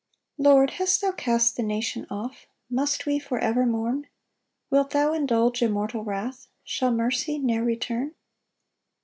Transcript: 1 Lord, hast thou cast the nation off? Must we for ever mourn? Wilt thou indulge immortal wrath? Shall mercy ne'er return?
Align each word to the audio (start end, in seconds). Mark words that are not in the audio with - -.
1 0.37 0.51
Lord, 0.51 0.69
hast 0.71 1.01
thou 1.01 1.11
cast 1.11 1.55
the 1.55 1.61
nation 1.61 2.07
off? 2.09 2.47
Must 2.71 3.05
we 3.05 3.19
for 3.19 3.37
ever 3.37 3.67
mourn? 3.67 4.07
Wilt 4.71 4.89
thou 4.89 5.13
indulge 5.13 5.61
immortal 5.61 6.03
wrath? 6.03 6.47
Shall 6.63 6.91
mercy 6.91 7.37
ne'er 7.37 7.63
return? 7.63 8.15